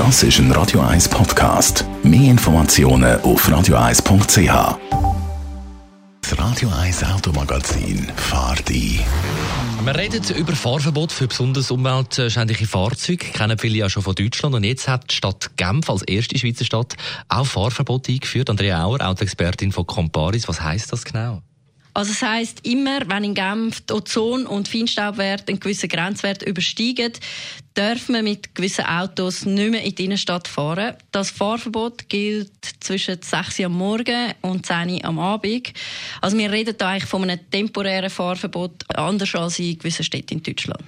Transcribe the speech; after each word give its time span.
Das 0.00 0.22
ist 0.22 0.38
ein 0.38 0.50
Radio 0.52 0.80
1 0.80 1.10
Podcast. 1.10 1.84
Mehr 2.02 2.30
Informationen 2.30 3.20
auf 3.20 3.46
radio1.ch. 3.46 4.78
Das 6.22 6.38
Radio 6.38 6.70
1 6.70 7.04
Automagazin 7.04 8.10
fahrt 8.16 8.70
ein. 8.70 9.00
Wir 9.84 9.94
reden 9.94 10.24
über 10.34 10.54
Fahrverbot 10.54 11.12
für 11.12 11.28
besonders 11.28 11.70
umweltschädliche 11.70 12.66
Fahrzeuge. 12.66 13.26
Kennen 13.26 13.58
viele 13.58 13.76
ja 13.76 13.90
schon 13.90 14.02
von 14.02 14.14
Deutschland. 14.14 14.54
Und 14.54 14.64
jetzt 14.64 14.88
hat 14.88 15.10
die 15.10 15.16
Stadt 15.16 15.50
Genf 15.58 15.90
als 15.90 16.00
erste 16.00 16.38
Schweizer 16.38 16.64
Stadt 16.64 16.96
auch 17.28 17.44
Fahrverbot 17.44 18.08
eingeführt. 18.08 18.48
Andrea 18.48 18.82
Auer, 18.82 19.06
Autoexpertin 19.06 19.70
von 19.70 19.84
Comparis. 19.84 20.48
Was 20.48 20.62
heißt 20.62 20.90
das 20.94 21.04
genau? 21.04 21.42
Also 21.94 22.12
es 22.12 22.22
heißt 22.22 22.66
immer, 22.66 23.00
wenn 23.08 23.24
in 23.24 23.34
Genf 23.34 23.80
die 23.82 23.92
Ozon- 23.92 24.46
und 24.46 24.68
Feinstaubwerte 24.68 25.48
einen 25.48 25.60
gewissen 25.60 25.88
Grenzwert 25.88 26.42
übersteigen, 26.42 27.12
dürfen 27.76 28.14
wir 28.14 28.22
mit 28.22 28.54
gewissen 28.54 28.84
Autos 28.84 29.44
nicht 29.44 29.70
mehr 29.70 29.82
in 29.82 29.94
die 29.94 30.04
Innenstadt 30.04 30.48
fahren. 30.48 30.94
Das 31.12 31.30
Fahrverbot 31.30 32.08
gilt 32.08 32.52
zwischen 32.80 33.20
6 33.20 33.60
Uhr 33.60 33.66
am 33.66 33.72
Morgen 33.72 34.32
und 34.42 34.66
10 34.66 34.90
Uhr 34.90 35.04
am 35.04 35.18
Abend. 35.18 35.72
Also 36.20 36.36
wir 36.38 36.50
reden 36.50 36.74
da 36.76 36.90
eigentlich 36.90 37.08
von 37.08 37.22
einem 37.22 37.40
temporären 37.50 38.10
Fahrverbot, 38.10 38.84
anders 38.94 39.34
als 39.34 39.58
in 39.58 39.78
gewissen 39.78 40.04
Städten 40.04 40.34
in 40.34 40.42
Deutschland. 40.42 40.84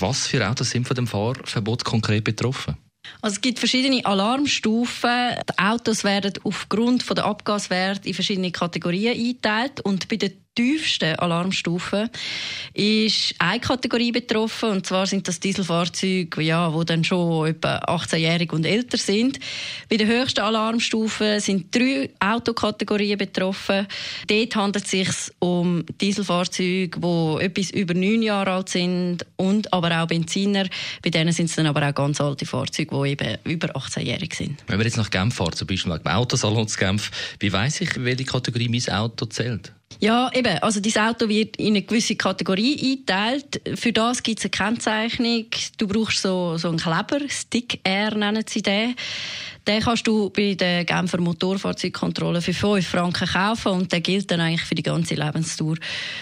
Was 0.00 0.26
für 0.26 0.48
Autos 0.48 0.70
sind 0.70 0.86
von 0.86 0.94
dem 0.94 1.06
Fahrverbot 1.06 1.84
konkret 1.84 2.24
betroffen? 2.24 2.76
Also 3.20 3.34
es 3.34 3.40
gibt 3.40 3.58
verschiedene 3.58 4.04
Alarmstufen. 4.04 5.36
Die 5.50 5.58
Autos 5.58 6.04
werden 6.04 6.32
aufgrund 6.42 7.08
der 7.16 7.24
Abgaswerte 7.24 8.08
in 8.08 8.14
verschiedene 8.14 8.50
Kategorien 8.50 9.14
eingeteilt 9.14 9.80
und 9.82 10.08
bei 10.08 10.16
den 10.16 10.43
tiefsten 10.54 11.16
Alarmstufe 11.16 12.10
ist 12.72 13.34
eine 13.38 13.60
Kategorie 13.60 14.12
betroffen, 14.12 14.70
und 14.70 14.86
zwar 14.86 15.06
sind 15.06 15.26
das 15.26 15.40
Dieselfahrzeuge, 15.40 16.42
ja, 16.42 16.72
wo 16.72 16.84
dann 16.84 17.04
schon 17.04 17.48
etwa 17.48 17.78
18-jährig 17.78 18.52
und 18.52 18.64
älter 18.64 18.98
sind. 18.98 19.38
Bei 19.88 19.96
der 19.96 20.06
höchsten 20.06 20.40
Alarmstufe 20.40 21.40
sind 21.40 21.74
drei 21.74 22.10
Autokategorien 22.20 23.18
betroffen. 23.18 23.86
Dort 24.26 24.56
handelt 24.56 24.84
es 24.84 24.90
sich 24.90 25.08
um 25.40 25.84
Dieselfahrzeuge, 26.00 27.00
die 27.00 27.44
etwas 27.44 27.70
über 27.70 27.94
neun 27.94 28.22
Jahre 28.22 28.52
alt 28.52 28.68
sind 28.68 29.26
und 29.36 29.72
aber 29.72 30.02
auch 30.02 30.06
Benziner. 30.06 30.66
Bei 31.02 31.10
denen 31.10 31.32
sind 31.32 31.46
es 31.46 31.56
dann 31.56 31.66
aber 31.66 31.88
auch 31.88 31.94
ganz 31.94 32.20
alte 32.20 32.46
Fahrzeuge, 32.46 33.02
die 33.02 33.10
eben 33.10 33.38
über 33.44 33.74
18-jährig 33.76 34.34
sind. 34.34 34.62
Wenn 34.66 34.78
wir 34.78 34.86
jetzt 34.86 34.96
nach 34.96 35.10
Genf 35.10 35.34
fahren, 35.34 35.52
zum 35.52 35.66
Beispiel 35.66 35.92
wegen 35.92 36.04
dem 36.04 36.12
Autosalon 36.12 36.68
zu 36.68 36.78
Genf, 36.78 37.10
wie 37.40 37.52
weiss 37.52 37.80
ich, 37.80 37.90
welche 37.96 38.24
Kategorie 38.24 38.68
mein 38.68 38.94
Auto 38.94 39.26
zählt? 39.26 39.72
Ja, 40.00 40.30
eben. 40.34 40.58
Also, 40.58 40.80
dein 40.80 41.08
Auto 41.08 41.28
wird 41.28 41.56
in 41.56 41.68
eine 41.68 41.82
gewisse 41.82 42.16
Kategorie 42.16 42.92
eingeteilt. 42.92 43.60
Für 43.74 43.92
das 43.92 44.22
gibt 44.22 44.38
es 44.40 44.44
eine 44.44 44.50
Kennzeichnung. 44.50 45.46
Du 45.78 45.86
brauchst 45.86 46.20
so, 46.20 46.56
so 46.56 46.68
einen 46.68 46.78
Kleber, 46.78 47.20
Stick 47.28 47.80
Air 47.84 48.14
nennen 48.14 48.44
sie 48.48 48.62
den. 48.62 48.94
Den 49.66 49.80
kannst 49.80 50.06
du 50.06 50.28
bei 50.28 50.54
der 50.54 50.84
Genfer 50.84 51.20
Motorfahrzeugkontrolle 51.20 52.42
für 52.42 52.52
5 52.52 52.86
Franken 52.86 53.26
kaufen 53.26 53.72
und 53.72 53.92
der 53.92 54.02
gilt 54.02 54.30
dann 54.30 54.40
eigentlich 54.40 54.60
für 54.60 54.74
die 54.74 54.82
ganze 54.82 55.14
Lebenstour 55.14 55.76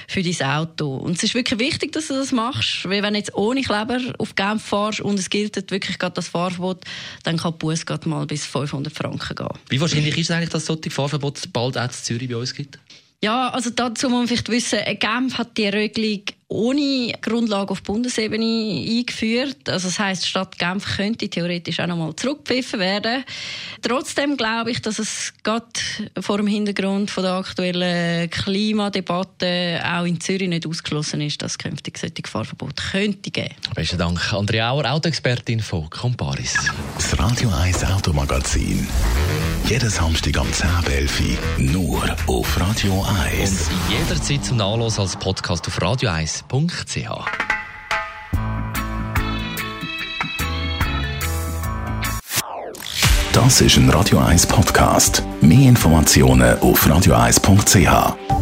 für 0.07 0.23
dein 0.23 0.49
Auto. 0.49 0.95
Und 0.97 1.17
es 1.17 1.25
ist 1.25 1.35
wirklich 1.35 1.59
wichtig, 1.59 1.91
dass 1.93 2.07
du 2.07 2.15
das 2.15 2.31
machst, 2.31 2.89
weil 2.89 3.03
wenn 3.03 3.15
du 3.15 3.19
jetzt 3.19 3.35
ohne 3.35 3.63
Kleber 3.63 3.99
auf 4.19 4.37
Genf 4.37 4.63
fährst 4.63 5.01
und 5.01 5.19
es 5.19 5.29
gilt 5.29 5.73
wirklich 5.73 5.99
gerade 5.99 6.15
das 6.15 6.29
Fahrverbot, 6.29 6.85
dann 7.25 7.37
kann 7.37 7.55
die 7.55 7.59
Bus 7.59 7.85
mal 8.05 8.27
bis 8.27 8.47
500 8.47 8.95
Franken 8.95 9.35
gehen. 9.35 9.59
Wie 9.71 9.81
wahrscheinlich 9.81 10.17
ist 10.17 10.31
es 10.31 10.37
eigentlich, 10.37 10.51
dass 10.51 10.63
es 10.63 10.67
solche 10.69 10.91
Fahrverbote 10.91 11.49
bald 11.49 11.77
auch 11.77 11.83
in 11.83 11.91
Zürich 11.91 12.29
bei 12.29 12.37
uns 12.37 12.55
gibt? 12.55 12.79
Ja, 13.25 13.51
also 13.51 13.71
dazu 13.71 14.09
muss 14.09 14.19
man 14.19 14.27
vielleicht 14.27 14.49
wissen, 14.49 14.81
Genf 14.99 15.39
hat 15.39 15.57
die 15.57 15.69
Regelung 15.69 16.23
ohne 16.49 17.13
Grundlage 17.23 17.71
auf 17.71 17.83
Bundesebene 17.83 18.85
eingeführt. 18.87 19.69
Also 19.69 19.89
das 19.89 19.99
heißt, 19.99 20.29
Stadt 20.29 20.59
Genf 20.59 20.97
könnte 20.97 21.29
theoretisch 21.29 21.79
auch 21.79 21.87
nochmal 21.87 22.15
zurückgepfiffen 22.17 22.81
werden. 22.81 23.25
Trotzdem 23.81 24.37
glaube 24.37 24.73
ich, 24.73 24.83
dass 24.83 24.99
es 24.99 25.33
gerade 25.45 25.67
vor 26.21 26.39
dem 26.39 26.49
Hintergrund 26.49 27.13
von 27.13 27.23
der 27.23 27.35
aktuellen 27.35 28.29
Klimadebatte 28.29 29.81
auch 29.85 30.05
in 30.05 30.21
Zürich 30.21 30.49
nicht 30.49 30.67
ausgeschlossen 30.67 31.21
ist, 31.21 31.41
dass 31.43 31.53
es 31.53 31.59
künftig 31.59 31.99
solche 31.99 32.23
Fahrverbote 32.27 32.83
könnte 32.91 33.31
geben. 33.31 33.55
Besten 33.75 33.99
Dank, 33.99 34.33
Andrea 34.33 34.73
Auer, 34.73 34.93
Autoexpertin 34.93 35.61
von 35.61 35.89
Comparis. 35.89 36.57
Das 37.03 37.19
Radio 37.19 37.51
1 37.51 37.85
Automagazin. 37.85 38.87
Jeden 39.65 39.91
Samstag 39.91 40.39
am 40.39 40.47
10.11 40.47 41.37
nur 41.59 42.05
auf 42.29 42.61
Radio 42.61 43.05
1. 43.27 43.51
Und 43.51 43.91
jederzeit 43.91 44.45
zum 44.45 44.59
Nachlesen 44.59 45.01
als 45.01 45.17
Podcast 45.17 45.67
auf 45.67 45.81
radio1.ch. 45.81 47.27
Das 53.33 53.61
ist 53.61 53.77
ein 53.77 53.91
Radio 53.91 54.19
1 54.19 54.47
Podcast. 54.47 55.25
Mehr 55.41 55.71
Informationen 55.71 56.57
auf 56.61 56.87
radio1.ch. 56.87 58.42